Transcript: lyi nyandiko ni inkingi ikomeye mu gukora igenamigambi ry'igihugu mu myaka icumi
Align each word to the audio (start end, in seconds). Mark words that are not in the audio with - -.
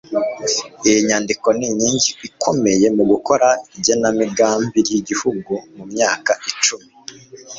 lyi 0.83 0.99
nyandiko 1.07 1.47
ni 1.57 1.65
inkingi 1.69 2.09
ikomeye 2.27 2.87
mu 2.97 3.03
gukora 3.11 3.47
igenamigambi 3.75 4.77
ry'igihugu 4.85 5.53
mu 5.75 5.83
myaka 5.91 6.31
icumi 6.49 6.87